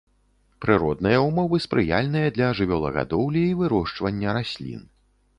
[0.63, 4.81] Прыродныя ўмовы спрыяльныя для жывёлагадоўлі і вырошчвання раслін.